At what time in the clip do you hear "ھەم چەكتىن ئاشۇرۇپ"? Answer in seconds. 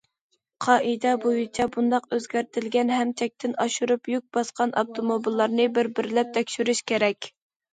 2.95-4.11